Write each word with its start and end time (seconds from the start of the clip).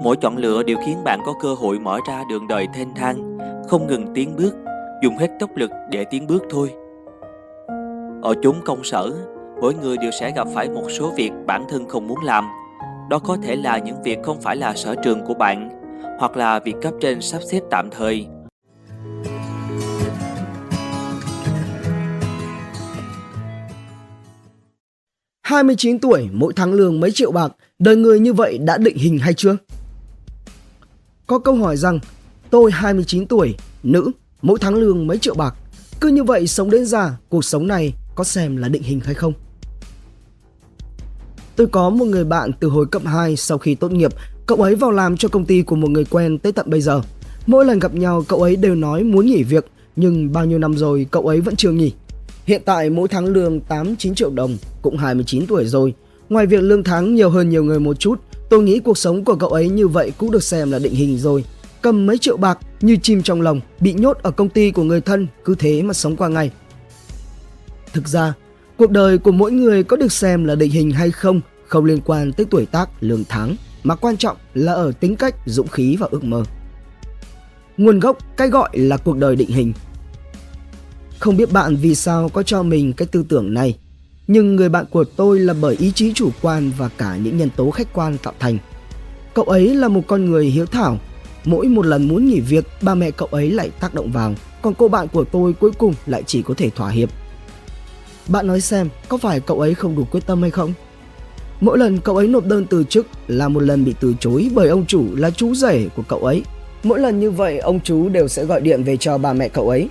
Mỗi 0.00 0.16
chọn 0.16 0.36
lựa 0.36 0.62
đều 0.62 0.78
khiến 0.86 1.04
bạn 1.04 1.20
có 1.26 1.34
cơ 1.40 1.54
hội 1.54 1.78
mở 1.78 1.98
ra 2.08 2.22
đường 2.28 2.48
đời 2.48 2.66
thênh 2.74 2.94
thang, 2.94 3.38
không 3.68 3.86
ngừng 3.86 4.06
tiến 4.14 4.36
bước, 4.36 4.54
dùng 5.02 5.16
hết 5.16 5.28
tốc 5.40 5.50
lực 5.56 5.70
để 5.90 6.04
tiến 6.04 6.26
bước 6.26 6.42
thôi. 6.50 6.72
Ở 8.22 8.34
chốn 8.42 8.56
công 8.64 8.84
sở, 8.84 9.10
mỗi 9.60 9.74
người 9.74 9.96
đều 9.96 10.10
sẽ 10.10 10.32
gặp 10.36 10.46
phải 10.54 10.68
một 10.68 10.90
số 10.90 11.12
việc 11.16 11.30
bản 11.46 11.64
thân 11.68 11.88
không 11.88 12.08
muốn 12.08 12.18
làm. 12.24 12.44
Đó 13.10 13.18
có 13.18 13.36
thể 13.42 13.56
là 13.56 13.78
những 13.78 14.02
việc 14.02 14.18
không 14.22 14.40
phải 14.40 14.56
là 14.56 14.74
sở 14.74 14.94
trường 15.04 15.24
của 15.26 15.34
bạn, 15.34 15.70
hoặc 16.18 16.36
là 16.36 16.58
việc 16.58 16.74
cấp 16.82 16.94
trên 17.00 17.20
sắp 17.20 17.38
xếp 17.50 17.60
tạm 17.70 17.90
thời. 17.90 18.26
hai 25.42 25.62
mươi 25.62 25.76
chín 25.78 25.98
tuổi, 25.98 26.28
mỗi 26.32 26.52
tháng 26.56 26.72
lương 26.72 27.00
mấy 27.00 27.10
triệu 27.10 27.32
bạc, 27.32 27.52
đời 27.78 27.96
người 27.96 28.20
như 28.20 28.32
vậy 28.32 28.58
đã 28.58 28.78
định 28.78 28.96
hình 28.96 29.18
hay 29.18 29.34
chưa? 29.34 29.56
Có 31.26 31.38
câu 31.38 31.54
hỏi 31.54 31.76
rằng, 31.76 31.98
tôi 32.50 32.70
29 32.72 33.26
tuổi, 33.26 33.54
nữ, 33.82 34.10
mỗi 34.42 34.58
tháng 34.58 34.74
lương 34.74 35.06
mấy 35.06 35.18
triệu 35.18 35.34
bạc. 35.34 35.54
Cứ 36.00 36.08
như 36.08 36.24
vậy 36.24 36.46
sống 36.46 36.70
đến 36.70 36.86
già, 36.86 37.16
cuộc 37.28 37.44
sống 37.44 37.66
này 37.66 37.94
có 38.14 38.24
xem 38.24 38.56
là 38.56 38.68
định 38.68 38.82
hình 38.82 39.00
hay 39.00 39.14
không? 39.14 39.32
Tôi 41.56 41.66
có 41.66 41.90
một 41.90 42.04
người 42.04 42.24
bạn 42.24 42.50
từ 42.60 42.68
hồi 42.68 42.86
cấp 42.86 43.02
2 43.04 43.36
sau 43.36 43.58
khi 43.58 43.74
tốt 43.74 43.92
nghiệp, 43.92 44.12
cậu 44.46 44.62
ấy 44.62 44.74
vào 44.74 44.90
làm 44.90 45.16
cho 45.16 45.28
công 45.28 45.44
ty 45.44 45.62
của 45.62 45.76
một 45.76 45.90
người 45.90 46.04
quen 46.04 46.38
tới 46.38 46.52
tận 46.52 46.70
bây 46.70 46.80
giờ. 46.80 47.02
Mỗi 47.46 47.64
lần 47.64 47.78
gặp 47.78 47.94
nhau 47.94 48.24
cậu 48.28 48.42
ấy 48.42 48.56
đều 48.56 48.74
nói 48.74 49.04
muốn 49.04 49.26
nghỉ 49.26 49.42
việc, 49.42 49.66
nhưng 49.96 50.32
bao 50.32 50.46
nhiêu 50.46 50.58
năm 50.58 50.74
rồi 50.74 51.06
cậu 51.10 51.28
ấy 51.28 51.40
vẫn 51.40 51.56
chưa 51.56 51.70
nghỉ. 51.72 51.92
Hiện 52.44 52.62
tại 52.64 52.90
mỗi 52.90 53.08
tháng 53.08 53.26
lương 53.26 53.60
8-9 53.68 54.14
triệu 54.14 54.30
đồng, 54.30 54.56
cũng 54.82 54.96
29 54.96 55.46
tuổi 55.46 55.64
rồi. 55.64 55.94
Ngoài 56.28 56.46
việc 56.46 56.62
lương 56.62 56.84
tháng 56.84 57.14
nhiều 57.14 57.30
hơn 57.30 57.48
nhiều 57.48 57.64
người 57.64 57.80
một 57.80 58.00
chút, 58.00 58.20
tôi 58.52 58.62
nghĩ 58.62 58.78
cuộc 58.78 58.98
sống 58.98 59.24
của 59.24 59.36
cậu 59.36 59.48
ấy 59.48 59.68
như 59.68 59.88
vậy 59.88 60.12
cũng 60.18 60.30
được 60.30 60.42
xem 60.42 60.72
là 60.72 60.78
định 60.78 60.94
hình 60.94 61.18
rồi. 61.18 61.44
Cầm 61.82 62.06
mấy 62.06 62.18
triệu 62.18 62.36
bạc 62.36 62.58
như 62.80 62.96
chim 62.96 63.22
trong 63.22 63.40
lòng, 63.40 63.60
bị 63.80 63.92
nhốt 63.92 64.18
ở 64.22 64.30
công 64.30 64.48
ty 64.48 64.70
của 64.70 64.82
người 64.82 65.00
thân, 65.00 65.26
cứ 65.44 65.54
thế 65.58 65.82
mà 65.82 65.94
sống 65.94 66.16
qua 66.16 66.28
ngày. 66.28 66.50
Thực 67.92 68.08
ra, 68.08 68.34
cuộc 68.76 68.90
đời 68.90 69.18
của 69.18 69.32
mỗi 69.32 69.52
người 69.52 69.82
có 69.82 69.96
được 69.96 70.12
xem 70.12 70.44
là 70.44 70.54
định 70.54 70.70
hình 70.70 70.90
hay 70.90 71.10
không 71.10 71.40
không 71.66 71.84
liên 71.84 72.00
quan 72.00 72.32
tới 72.32 72.46
tuổi 72.50 72.66
tác, 72.66 72.90
lương 73.00 73.24
tháng, 73.28 73.56
mà 73.82 73.94
quan 73.94 74.16
trọng 74.16 74.36
là 74.54 74.72
ở 74.72 74.92
tính 75.00 75.16
cách, 75.16 75.36
dũng 75.46 75.68
khí 75.68 75.96
và 76.00 76.08
ước 76.10 76.24
mơ. 76.24 76.44
Nguồn 77.76 78.00
gốc 78.00 78.18
cái 78.36 78.48
gọi 78.48 78.70
là 78.72 78.96
cuộc 78.96 79.16
đời 79.16 79.36
định 79.36 79.50
hình. 79.50 79.72
Không 81.18 81.36
biết 81.36 81.52
bạn 81.52 81.76
vì 81.76 81.94
sao 81.94 82.28
có 82.28 82.42
cho 82.42 82.62
mình 82.62 82.92
cái 82.92 83.08
tư 83.12 83.24
tưởng 83.28 83.54
này, 83.54 83.78
nhưng 84.26 84.56
người 84.56 84.68
bạn 84.68 84.84
của 84.90 85.04
tôi 85.04 85.40
là 85.40 85.54
bởi 85.60 85.76
ý 85.76 85.92
chí 85.94 86.12
chủ 86.12 86.30
quan 86.42 86.72
và 86.78 86.88
cả 86.98 87.16
những 87.16 87.38
nhân 87.38 87.50
tố 87.56 87.70
khách 87.70 87.92
quan 87.92 88.18
tạo 88.18 88.34
thành. 88.38 88.58
Cậu 89.34 89.44
ấy 89.44 89.74
là 89.74 89.88
một 89.88 90.02
con 90.06 90.24
người 90.24 90.46
hiếu 90.46 90.66
thảo, 90.66 90.98
mỗi 91.44 91.68
một 91.68 91.86
lần 91.86 92.08
muốn 92.08 92.26
nghỉ 92.26 92.40
việc, 92.40 92.66
ba 92.82 92.94
mẹ 92.94 93.10
cậu 93.10 93.28
ấy 93.30 93.50
lại 93.50 93.70
tác 93.80 93.94
động 93.94 94.12
vào, 94.12 94.34
còn 94.62 94.74
cô 94.74 94.88
bạn 94.88 95.08
của 95.08 95.24
tôi 95.24 95.52
cuối 95.52 95.70
cùng 95.78 95.94
lại 96.06 96.22
chỉ 96.26 96.42
có 96.42 96.54
thể 96.56 96.70
thỏa 96.70 96.90
hiệp 96.90 97.08
bạn 98.28 98.46
nói 98.46 98.60
xem, 98.60 98.88
có 99.08 99.16
phải 99.16 99.40
cậu 99.40 99.60
ấy 99.60 99.74
không 99.74 99.96
đủ 99.96 100.04
quyết 100.04 100.26
tâm 100.26 100.42
hay 100.42 100.50
không? 100.50 100.72
Mỗi 101.60 101.78
lần 101.78 102.00
cậu 102.00 102.16
ấy 102.16 102.28
nộp 102.28 102.46
đơn 102.46 102.66
từ 102.70 102.84
chức 102.84 103.06
là 103.28 103.48
một 103.48 103.60
lần 103.60 103.84
bị 103.84 103.94
từ 104.00 104.14
chối 104.20 104.50
bởi 104.54 104.68
ông 104.68 104.86
chủ 104.86 105.04
là 105.16 105.30
chú 105.30 105.54
rể 105.54 105.86
của 105.96 106.02
cậu 106.08 106.18
ấy. 106.18 106.42
Mỗi 106.82 107.00
lần 107.00 107.20
như 107.20 107.30
vậy, 107.30 107.58
ông 107.58 107.80
chú 107.80 108.08
đều 108.08 108.28
sẽ 108.28 108.44
gọi 108.44 108.60
điện 108.60 108.84
về 108.84 108.96
cho 108.96 109.18
ba 109.18 109.32
mẹ 109.32 109.48
cậu 109.48 109.68
ấy. 109.68 109.88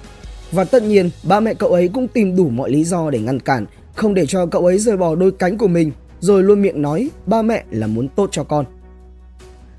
Và 0.52 0.64
tất 0.64 0.84
nhiên, 0.84 1.10
ba 1.24 1.40
mẹ 1.40 1.54
cậu 1.54 1.70
ấy 1.70 1.90
cũng 1.94 2.08
tìm 2.08 2.36
đủ 2.36 2.50
mọi 2.50 2.70
lý 2.70 2.84
do 2.84 3.10
để 3.10 3.20
ngăn 3.20 3.40
cản, 3.40 3.66
không 3.96 4.14
để 4.14 4.26
cho 4.26 4.46
cậu 4.46 4.66
ấy 4.66 4.80
rời 4.80 4.98
bỏ 4.98 5.16
đôi 5.16 5.32
cánh 5.32 5.58
của 5.58 5.68
mình, 5.68 5.92
rồi 6.20 6.44
luôn 6.44 6.62
miệng 6.62 6.82
nói 6.82 7.10
ba 7.26 7.42
mẹ 7.42 7.64
là 7.72 7.88
muốn 7.88 8.08
tốt 8.08 8.30
cho 8.32 8.44
con. 8.44 8.66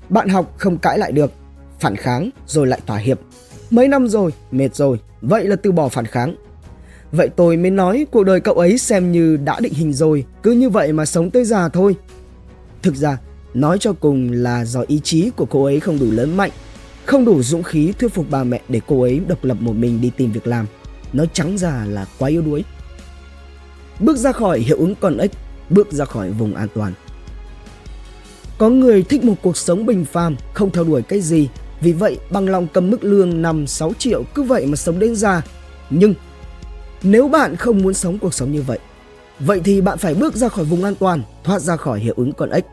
Bạn 0.09 0.29
học 0.29 0.53
không 0.57 0.77
cãi 0.77 0.97
lại 0.97 1.11
được, 1.11 1.31
phản 1.79 1.95
kháng 1.95 2.29
rồi 2.47 2.67
lại 2.67 2.79
thỏa 2.87 2.97
hiệp. 2.97 3.19
Mấy 3.69 3.87
năm 3.87 4.07
rồi, 4.07 4.31
mệt 4.51 4.75
rồi, 4.75 4.99
vậy 5.21 5.43
là 5.47 5.55
từ 5.55 5.71
bỏ 5.71 5.89
phản 5.89 6.05
kháng, 6.05 6.35
Vậy 7.13 7.29
tôi 7.35 7.57
mới 7.57 7.71
nói 7.71 8.05
cuộc 8.11 8.23
đời 8.23 8.39
cậu 8.39 8.53
ấy 8.53 8.77
xem 8.77 9.11
như 9.11 9.37
đã 9.37 9.59
định 9.59 9.73
hình 9.73 9.93
rồi, 9.93 10.25
cứ 10.43 10.51
như 10.51 10.69
vậy 10.69 10.93
mà 10.93 11.05
sống 11.05 11.31
tới 11.31 11.45
già 11.45 11.69
thôi. 11.69 11.95
Thực 12.81 12.95
ra, 12.95 13.17
nói 13.53 13.77
cho 13.79 13.93
cùng 13.93 14.31
là 14.31 14.65
do 14.65 14.83
ý 14.87 14.99
chí 15.03 15.29
của 15.35 15.45
cô 15.45 15.63
ấy 15.63 15.79
không 15.79 15.99
đủ 15.99 16.05
lớn 16.11 16.37
mạnh, 16.37 16.51
không 17.05 17.25
đủ 17.25 17.43
dũng 17.43 17.63
khí 17.63 17.93
thuyết 17.99 18.13
phục 18.13 18.25
bà 18.29 18.43
mẹ 18.43 18.61
để 18.69 18.81
cô 18.87 19.01
ấy 19.01 19.21
độc 19.27 19.43
lập 19.43 19.57
một 19.59 19.73
mình 19.73 20.01
đi 20.01 20.11
tìm 20.17 20.31
việc 20.31 20.47
làm. 20.47 20.65
Nói 21.13 21.27
trắng 21.33 21.57
ra 21.57 21.85
là 21.89 22.05
quá 22.19 22.29
yếu 22.29 22.41
đuối. 22.41 22.63
Bước 23.99 24.17
ra 24.17 24.31
khỏi 24.31 24.59
hiệu 24.59 24.77
ứng 24.77 24.95
con 24.95 25.17
ếch, 25.17 25.31
bước 25.69 25.91
ra 25.91 26.05
khỏi 26.05 26.31
vùng 26.31 26.55
an 26.55 26.67
toàn. 26.75 26.93
Có 28.57 28.69
người 28.69 29.03
thích 29.03 29.23
một 29.23 29.35
cuộc 29.41 29.57
sống 29.57 29.85
bình 29.85 30.05
phàm, 30.05 30.35
không 30.53 30.71
theo 30.71 30.83
đuổi 30.83 31.01
cái 31.01 31.21
gì, 31.21 31.49
vì 31.81 31.93
vậy 31.93 32.17
bằng 32.29 32.49
lòng 32.49 32.67
cầm 32.73 32.89
mức 32.89 33.03
lương 33.03 33.41
5-6 33.41 33.93
triệu 33.93 34.23
cứ 34.35 34.43
vậy 34.43 34.65
mà 34.65 34.75
sống 34.75 34.99
đến 34.99 35.15
già. 35.15 35.41
Nhưng 35.89 36.13
nếu 37.03 37.27
bạn 37.27 37.55
không 37.55 37.81
muốn 37.81 37.93
sống 37.93 38.19
cuộc 38.19 38.33
sống 38.33 38.51
như 38.51 38.61
vậy, 38.61 38.79
vậy 39.39 39.61
thì 39.63 39.81
bạn 39.81 39.97
phải 39.97 40.13
bước 40.13 40.35
ra 40.35 40.49
khỏi 40.49 40.65
vùng 40.65 40.83
an 40.83 40.95
toàn, 40.95 41.23
thoát 41.43 41.59
ra 41.59 41.75
khỏi 41.75 41.99
hiệu 41.99 42.13
ứng 42.17 42.33
con 42.33 42.49
ếch. 42.49 42.65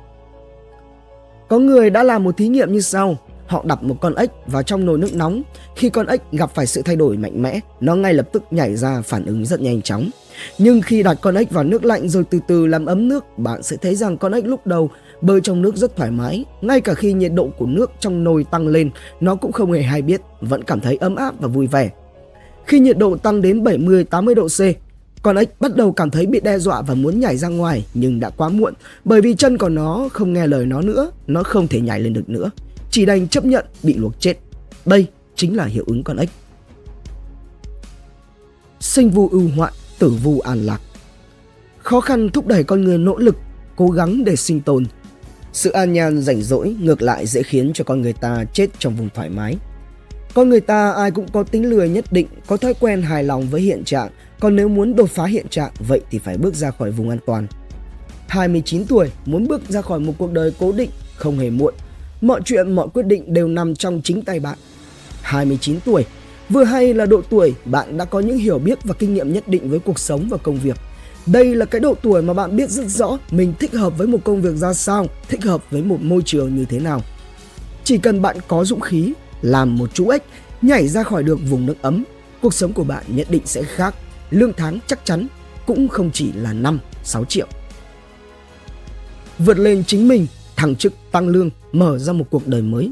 Có 1.48 1.58
người 1.58 1.90
đã 1.90 2.02
làm 2.02 2.24
một 2.24 2.36
thí 2.36 2.48
nghiệm 2.48 2.72
như 2.72 2.80
sau. 2.80 3.18
Họ 3.46 3.62
đặt 3.66 3.82
một 3.82 3.96
con 4.00 4.14
ếch 4.14 4.30
vào 4.46 4.62
trong 4.62 4.86
nồi 4.86 4.98
nước 4.98 5.14
nóng. 5.14 5.42
Khi 5.76 5.90
con 5.90 6.06
ếch 6.06 6.20
gặp 6.32 6.50
phải 6.54 6.66
sự 6.66 6.82
thay 6.82 6.96
đổi 6.96 7.16
mạnh 7.16 7.42
mẽ, 7.42 7.60
nó 7.80 7.94
ngay 7.94 8.14
lập 8.14 8.28
tức 8.32 8.42
nhảy 8.50 8.76
ra 8.76 9.02
phản 9.02 9.26
ứng 9.26 9.46
rất 9.46 9.60
nhanh 9.60 9.82
chóng. 9.82 10.10
Nhưng 10.58 10.82
khi 10.82 11.02
đặt 11.02 11.18
con 11.20 11.34
ếch 11.34 11.50
vào 11.50 11.64
nước 11.64 11.84
lạnh 11.84 12.08
rồi 12.08 12.24
từ 12.30 12.38
từ 12.48 12.66
làm 12.66 12.86
ấm 12.86 13.08
nước, 13.08 13.38
bạn 13.38 13.62
sẽ 13.62 13.76
thấy 13.76 13.94
rằng 13.94 14.18
con 14.18 14.32
ếch 14.32 14.46
lúc 14.46 14.66
đầu 14.66 14.90
bơi 15.20 15.40
trong 15.40 15.62
nước 15.62 15.76
rất 15.76 15.96
thoải 15.96 16.10
mái. 16.10 16.44
Ngay 16.60 16.80
cả 16.80 16.94
khi 16.94 17.12
nhiệt 17.12 17.32
độ 17.34 17.48
của 17.58 17.66
nước 17.66 17.90
trong 18.00 18.24
nồi 18.24 18.44
tăng 18.44 18.68
lên, 18.68 18.90
nó 19.20 19.34
cũng 19.34 19.52
không 19.52 19.72
hề 19.72 19.82
hay 19.82 20.02
biết, 20.02 20.20
vẫn 20.40 20.64
cảm 20.64 20.80
thấy 20.80 20.96
ấm 20.96 21.16
áp 21.16 21.34
và 21.40 21.48
vui 21.48 21.66
vẻ. 21.66 21.90
Khi 22.66 22.80
nhiệt 22.80 22.98
độ 22.98 23.16
tăng 23.16 23.42
đến 23.42 23.64
70-80 23.64 24.34
độ 24.34 24.48
C, 24.48 24.60
con 25.22 25.36
ếch 25.36 25.60
bắt 25.60 25.76
đầu 25.76 25.92
cảm 25.92 26.10
thấy 26.10 26.26
bị 26.26 26.40
đe 26.40 26.58
dọa 26.58 26.82
và 26.82 26.94
muốn 26.94 27.20
nhảy 27.20 27.36
ra 27.36 27.48
ngoài 27.48 27.86
nhưng 27.94 28.20
đã 28.20 28.30
quá 28.30 28.48
muộn 28.48 28.74
bởi 29.04 29.20
vì 29.20 29.34
chân 29.34 29.58
của 29.58 29.68
nó 29.68 30.08
không 30.12 30.32
nghe 30.32 30.46
lời 30.46 30.66
nó 30.66 30.80
nữa, 30.80 31.10
nó 31.26 31.42
không 31.42 31.68
thể 31.68 31.80
nhảy 31.80 32.00
lên 32.00 32.12
được 32.12 32.28
nữa, 32.28 32.50
chỉ 32.90 33.06
đành 33.06 33.28
chấp 33.28 33.44
nhận 33.44 33.64
bị 33.82 33.94
luộc 33.94 34.20
chết. 34.20 34.34
Đây 34.84 35.06
chính 35.34 35.56
là 35.56 35.64
hiệu 35.64 35.84
ứng 35.86 36.04
con 36.04 36.16
ếch. 36.16 36.28
Sinh 38.80 39.10
vu 39.10 39.28
ưu 39.28 39.48
hoạn, 39.56 39.72
tử 40.00 40.08
vu 40.08 40.40
an 40.40 40.66
lạc. 40.66 40.80
Khó 41.78 42.00
khăn 42.00 42.30
thúc 42.30 42.46
đẩy 42.46 42.64
con 42.64 42.84
người 42.84 42.98
nỗ 42.98 43.16
lực, 43.16 43.36
cố 43.76 43.88
gắng 43.88 44.24
để 44.24 44.36
sinh 44.36 44.60
tồn. 44.60 44.84
Sự 45.52 45.70
an 45.70 45.92
nhàn 45.92 46.22
rảnh 46.22 46.42
rỗi 46.42 46.76
ngược 46.80 47.02
lại 47.02 47.26
dễ 47.26 47.42
khiến 47.42 47.72
cho 47.74 47.84
con 47.84 48.02
người 48.02 48.12
ta 48.12 48.44
chết 48.52 48.66
trong 48.78 48.96
vùng 48.96 49.08
thoải 49.14 49.30
mái, 49.30 49.56
con 50.34 50.48
người 50.48 50.60
ta 50.60 50.92
ai 50.92 51.10
cũng 51.10 51.26
có 51.32 51.42
tính 51.42 51.70
lười 51.70 51.88
nhất 51.88 52.04
định, 52.10 52.26
có 52.46 52.56
thói 52.56 52.74
quen 52.74 53.02
hài 53.02 53.24
lòng 53.24 53.48
với 53.48 53.60
hiện 53.60 53.84
trạng, 53.84 54.10
còn 54.40 54.56
nếu 54.56 54.68
muốn 54.68 54.96
đột 54.96 55.10
phá 55.10 55.24
hiện 55.24 55.48
trạng, 55.48 55.70
vậy 55.88 56.00
thì 56.10 56.18
phải 56.18 56.38
bước 56.38 56.54
ra 56.54 56.70
khỏi 56.70 56.90
vùng 56.90 57.08
an 57.08 57.18
toàn. 57.26 57.46
29 58.28 58.86
tuổi, 58.86 59.10
muốn 59.26 59.48
bước 59.48 59.62
ra 59.68 59.82
khỏi 59.82 60.00
một 60.00 60.12
cuộc 60.18 60.32
đời 60.32 60.52
cố 60.58 60.72
định, 60.72 60.90
không 61.16 61.38
hề 61.38 61.50
muộn. 61.50 61.74
Mọi 62.20 62.40
chuyện, 62.44 62.72
mọi 62.72 62.88
quyết 62.94 63.06
định 63.06 63.34
đều 63.34 63.48
nằm 63.48 63.74
trong 63.74 64.00
chính 64.04 64.22
tay 64.22 64.40
bạn. 64.40 64.58
29 65.22 65.80
tuổi, 65.84 66.04
vừa 66.50 66.64
hay 66.64 66.94
là 66.94 67.06
độ 67.06 67.22
tuổi 67.30 67.54
bạn 67.64 67.96
đã 67.96 68.04
có 68.04 68.20
những 68.20 68.38
hiểu 68.38 68.58
biết 68.58 68.78
và 68.84 68.94
kinh 68.94 69.14
nghiệm 69.14 69.32
nhất 69.32 69.48
định 69.48 69.70
với 69.70 69.78
cuộc 69.78 69.98
sống 69.98 70.28
và 70.28 70.36
công 70.36 70.58
việc. 70.58 70.76
Đây 71.26 71.54
là 71.54 71.64
cái 71.64 71.80
độ 71.80 71.94
tuổi 72.02 72.22
mà 72.22 72.34
bạn 72.34 72.56
biết 72.56 72.70
rất 72.70 72.86
rõ 72.86 73.18
mình 73.30 73.54
thích 73.58 73.72
hợp 73.72 73.98
với 73.98 74.06
một 74.06 74.18
công 74.24 74.42
việc 74.42 74.56
ra 74.56 74.74
sao, 74.74 75.06
thích 75.28 75.44
hợp 75.44 75.70
với 75.70 75.82
một 75.82 76.00
môi 76.00 76.22
trường 76.24 76.56
như 76.56 76.64
thế 76.64 76.80
nào. 76.80 77.02
Chỉ 77.84 77.98
cần 77.98 78.22
bạn 78.22 78.36
có 78.48 78.64
dũng 78.64 78.80
khí, 78.80 79.12
làm 79.42 79.78
một 79.78 79.94
chú 79.94 80.08
ếch 80.08 80.22
nhảy 80.62 80.88
ra 80.88 81.02
khỏi 81.02 81.22
được 81.22 81.38
vùng 81.48 81.66
nước 81.66 81.74
ấm, 81.82 82.04
cuộc 82.42 82.54
sống 82.54 82.72
của 82.72 82.84
bạn 82.84 83.04
nhất 83.08 83.26
định 83.30 83.42
sẽ 83.44 83.62
khác. 83.62 83.94
Lương 84.30 84.52
tháng 84.52 84.78
chắc 84.86 85.00
chắn 85.04 85.26
cũng 85.66 85.88
không 85.88 86.10
chỉ 86.12 86.32
là 86.32 86.52
5, 86.52 86.78
6 87.04 87.24
triệu. 87.24 87.46
Vượt 89.38 89.58
lên 89.58 89.84
chính 89.86 90.08
mình, 90.08 90.26
thăng 90.56 90.76
chức, 90.76 90.92
tăng 91.12 91.28
lương, 91.28 91.50
mở 91.72 91.98
ra 91.98 92.12
một 92.12 92.24
cuộc 92.30 92.48
đời 92.48 92.62
mới. 92.62 92.90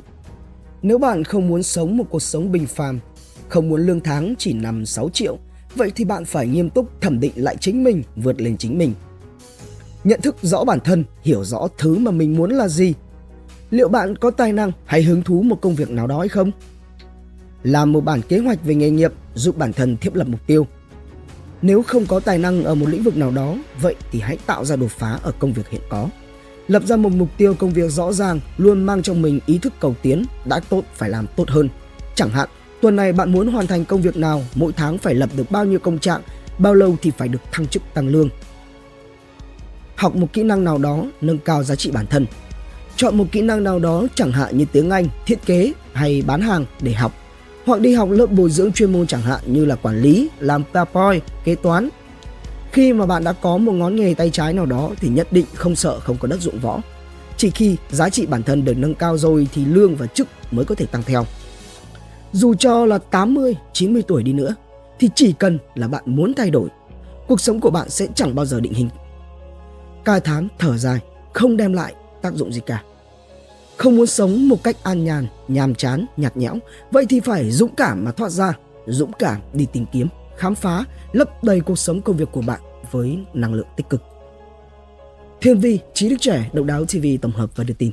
Nếu 0.82 0.98
bạn 0.98 1.24
không 1.24 1.48
muốn 1.48 1.62
sống 1.62 1.96
một 1.96 2.04
cuộc 2.10 2.22
sống 2.22 2.52
bình 2.52 2.66
phàm, 2.66 3.00
không 3.48 3.68
muốn 3.68 3.86
lương 3.86 4.00
tháng 4.00 4.34
chỉ 4.38 4.52
nằm 4.52 4.86
6 4.86 5.10
triệu, 5.10 5.38
vậy 5.74 5.92
thì 5.96 6.04
bạn 6.04 6.24
phải 6.24 6.46
nghiêm 6.46 6.70
túc 6.70 7.00
thẩm 7.00 7.20
định 7.20 7.32
lại 7.34 7.56
chính 7.60 7.84
mình, 7.84 8.02
vượt 8.16 8.40
lên 8.40 8.56
chính 8.56 8.78
mình. 8.78 8.92
Nhận 10.04 10.20
thức 10.20 10.36
rõ 10.42 10.64
bản 10.64 10.80
thân, 10.80 11.04
hiểu 11.22 11.44
rõ 11.44 11.68
thứ 11.78 11.98
mà 11.98 12.10
mình 12.10 12.36
muốn 12.36 12.50
là 12.50 12.68
gì 12.68 12.94
liệu 13.70 13.88
bạn 13.88 14.16
có 14.16 14.30
tài 14.30 14.52
năng 14.52 14.72
hay 14.84 15.02
hứng 15.02 15.22
thú 15.22 15.42
một 15.42 15.60
công 15.60 15.74
việc 15.74 15.90
nào 15.90 16.06
đó 16.06 16.18
hay 16.18 16.28
không? 16.28 16.50
Làm 17.62 17.92
một 17.92 18.00
bản 18.00 18.22
kế 18.22 18.38
hoạch 18.38 18.64
về 18.64 18.74
nghề 18.74 18.90
nghiệp 18.90 19.12
giúp 19.34 19.58
bản 19.58 19.72
thân 19.72 19.96
thiết 19.96 20.16
lập 20.16 20.28
mục 20.28 20.40
tiêu. 20.46 20.66
Nếu 21.62 21.82
không 21.82 22.06
có 22.06 22.20
tài 22.20 22.38
năng 22.38 22.64
ở 22.64 22.74
một 22.74 22.88
lĩnh 22.88 23.02
vực 23.02 23.16
nào 23.16 23.30
đó, 23.30 23.56
vậy 23.80 23.94
thì 24.10 24.20
hãy 24.20 24.38
tạo 24.46 24.64
ra 24.64 24.76
đột 24.76 24.90
phá 24.90 25.18
ở 25.22 25.32
công 25.38 25.52
việc 25.52 25.68
hiện 25.68 25.80
có. 25.88 26.08
Lập 26.68 26.82
ra 26.86 26.96
một 26.96 27.12
mục 27.12 27.28
tiêu 27.36 27.54
công 27.54 27.70
việc 27.70 27.90
rõ 27.90 28.12
ràng, 28.12 28.40
luôn 28.56 28.82
mang 28.82 29.02
trong 29.02 29.22
mình 29.22 29.40
ý 29.46 29.58
thức 29.58 29.72
cầu 29.80 29.94
tiến, 30.02 30.24
đã 30.44 30.60
tốt 30.60 30.82
phải 30.94 31.10
làm 31.10 31.26
tốt 31.36 31.48
hơn. 31.48 31.68
Chẳng 32.14 32.30
hạn, 32.30 32.48
tuần 32.80 32.96
này 32.96 33.12
bạn 33.12 33.32
muốn 33.32 33.48
hoàn 33.48 33.66
thành 33.66 33.84
công 33.84 34.02
việc 34.02 34.16
nào, 34.16 34.42
mỗi 34.54 34.72
tháng 34.72 34.98
phải 34.98 35.14
lập 35.14 35.30
được 35.36 35.50
bao 35.50 35.64
nhiêu 35.64 35.78
công 35.78 35.98
trạng, 35.98 36.22
bao 36.58 36.74
lâu 36.74 36.96
thì 37.02 37.10
phải 37.18 37.28
được 37.28 37.40
thăng 37.52 37.66
chức 37.66 37.82
tăng 37.94 38.08
lương. 38.08 38.28
Học 39.96 40.16
một 40.16 40.32
kỹ 40.32 40.42
năng 40.42 40.64
nào 40.64 40.78
đó, 40.78 41.04
nâng 41.20 41.38
cao 41.38 41.64
giá 41.64 41.74
trị 41.74 41.90
bản 41.90 42.06
thân, 42.06 42.26
chọn 42.96 43.16
một 43.16 43.24
kỹ 43.32 43.42
năng 43.42 43.64
nào 43.64 43.78
đó 43.78 44.06
chẳng 44.14 44.32
hạn 44.32 44.58
như 44.58 44.64
tiếng 44.72 44.90
Anh, 44.90 45.08
thiết 45.26 45.46
kế 45.46 45.72
hay 45.92 46.22
bán 46.26 46.40
hàng 46.40 46.64
để 46.80 46.92
học 46.92 47.12
hoặc 47.66 47.80
đi 47.80 47.94
học 47.94 48.10
lớp 48.10 48.26
bồi 48.26 48.50
dưỡng 48.50 48.72
chuyên 48.72 48.92
môn 48.92 49.06
chẳng 49.06 49.22
hạn 49.22 49.40
như 49.46 49.64
là 49.64 49.74
quản 49.74 50.02
lý, 50.02 50.28
làm 50.38 50.62
PowerPoint, 50.72 51.20
kế 51.44 51.54
toán. 51.54 51.88
Khi 52.72 52.92
mà 52.92 53.06
bạn 53.06 53.24
đã 53.24 53.32
có 53.32 53.58
một 53.58 53.72
ngón 53.72 53.96
nghề 53.96 54.14
tay 54.14 54.30
trái 54.30 54.52
nào 54.52 54.66
đó 54.66 54.90
thì 54.96 55.08
nhất 55.08 55.28
định 55.30 55.46
không 55.54 55.76
sợ 55.76 56.00
không 56.00 56.16
có 56.20 56.28
đất 56.28 56.40
dụng 56.40 56.58
võ. 56.58 56.80
Chỉ 57.36 57.50
khi 57.50 57.76
giá 57.90 58.08
trị 58.08 58.26
bản 58.26 58.42
thân 58.42 58.64
được 58.64 58.78
nâng 58.78 58.94
cao 58.94 59.18
rồi 59.18 59.48
thì 59.54 59.64
lương 59.64 59.96
và 59.96 60.06
chức 60.06 60.28
mới 60.50 60.64
có 60.64 60.74
thể 60.74 60.86
tăng 60.86 61.02
theo. 61.02 61.26
Dù 62.32 62.54
cho 62.54 62.86
là 62.86 62.98
80, 62.98 63.56
90 63.72 64.02
tuổi 64.02 64.22
đi 64.22 64.32
nữa 64.32 64.54
thì 64.98 65.10
chỉ 65.14 65.32
cần 65.32 65.58
là 65.74 65.88
bạn 65.88 66.02
muốn 66.06 66.34
thay 66.34 66.50
đổi, 66.50 66.68
cuộc 67.28 67.40
sống 67.40 67.60
của 67.60 67.70
bạn 67.70 67.90
sẽ 67.90 68.06
chẳng 68.14 68.34
bao 68.34 68.46
giờ 68.46 68.60
định 68.60 68.74
hình. 68.74 68.88
Cai 70.04 70.20
thán 70.20 70.48
thở 70.58 70.76
dài, 70.76 71.00
không 71.32 71.56
đem 71.56 71.72
lại 71.72 71.94
tác 72.22 72.34
dụng 72.34 72.52
gì 72.52 72.60
cả. 72.66 72.82
Không 73.76 73.96
muốn 73.96 74.06
sống 74.06 74.48
một 74.48 74.62
cách 74.64 74.76
an 74.82 75.04
nhàn, 75.04 75.26
nhàm 75.48 75.74
chán, 75.74 76.06
nhạt 76.16 76.36
nhẽo, 76.36 76.54
vậy 76.90 77.06
thì 77.08 77.20
phải 77.20 77.50
dũng 77.50 77.74
cảm 77.74 78.04
mà 78.04 78.12
thoát 78.12 78.30
ra, 78.30 78.58
dũng 78.86 79.12
cảm 79.12 79.40
đi 79.52 79.66
tìm 79.72 79.84
kiếm, 79.92 80.08
khám 80.36 80.54
phá, 80.54 80.84
lấp 81.12 81.44
đầy 81.44 81.60
cuộc 81.60 81.78
sống 81.78 82.00
công 82.00 82.16
việc 82.16 82.28
của 82.32 82.42
bạn 82.42 82.60
với 82.90 83.18
năng 83.34 83.54
lượng 83.54 83.66
tích 83.76 83.88
cực. 83.90 84.02
Thiên 85.40 85.60
Vi, 85.60 85.78
trí 85.94 86.08
đức 86.08 86.16
trẻ, 86.20 86.50
độc 86.52 86.66
đáo 86.66 86.84
TV 86.84 87.06
tổng 87.22 87.32
hợp 87.32 87.50
và 87.56 87.64
đưa 87.64 87.74
tin. 87.74 87.92